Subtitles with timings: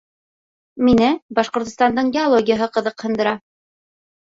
[0.87, 1.09] Мине
[1.41, 3.39] Башҡортостандың геологияһы ҡыҙыҡһындыра.